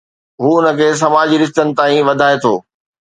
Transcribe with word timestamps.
هو 0.41 0.51
ان 0.61 0.67
کي 0.79 0.87
سماجي 1.01 1.35
رشتن 1.41 1.67
تائين 1.77 2.03
وڌائي 2.07 2.35
ٿو. 2.43 2.53